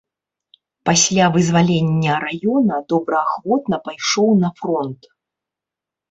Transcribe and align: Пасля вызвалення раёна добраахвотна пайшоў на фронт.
Пасля 0.89 1.25
вызвалення 1.35 2.13
раёна 2.23 2.79
добраахвотна 2.93 3.77
пайшоў 3.89 4.29
на 4.43 4.49
фронт. 4.63 5.01